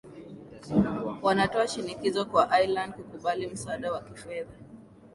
wanatoa 1.21 1.67
shinikizo 1.67 2.25
kwa 2.25 2.59
ireland 2.61 2.93
kukubali 2.93 3.47
msaada 3.47 3.91
wa 3.91 4.01
kifedha 4.01 4.53